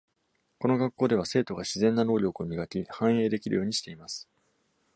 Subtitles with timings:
[0.57, 4.27] この学校では、生徒が自然な能力を磨き、繁栄できるようにしています。